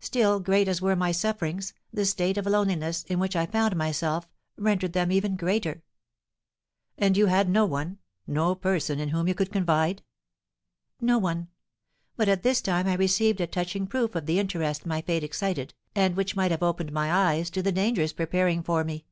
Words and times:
"Still, 0.00 0.40
great 0.40 0.66
as 0.66 0.80
were 0.80 0.96
my 0.96 1.12
sufferings, 1.12 1.74
the 1.92 2.06
state 2.06 2.38
of 2.38 2.46
loneliness, 2.46 3.04
in 3.04 3.18
which 3.18 3.36
I 3.36 3.44
found 3.44 3.76
myself, 3.76 4.26
rendered 4.56 4.94
them 4.94 5.12
even 5.12 5.36
greater." 5.36 5.82
"And 6.96 7.18
you 7.18 7.26
had 7.26 7.50
no 7.50 7.66
one, 7.66 7.98
no 8.26 8.54
person 8.54 8.98
in 8.98 9.10
whom 9.10 9.28
you 9.28 9.34
could 9.34 9.52
confide?" 9.52 10.02
"No 11.02 11.18
one; 11.18 11.48
but 12.16 12.30
at 12.30 12.42
this 12.44 12.62
time 12.62 12.86
I 12.88 12.94
received 12.94 13.42
a 13.42 13.46
touching 13.46 13.86
proof 13.86 14.14
of 14.14 14.24
the 14.24 14.38
interest 14.38 14.86
my 14.86 15.02
fate 15.02 15.22
excited, 15.22 15.74
and 15.94 16.16
which 16.16 16.34
might 16.34 16.50
have 16.50 16.62
opened 16.62 16.90
my 16.90 17.12
eyes 17.12 17.50
to 17.50 17.60
the 17.62 17.70
dangers 17.70 18.14
preparing 18.14 18.62
for 18.62 18.84
me. 18.84 19.04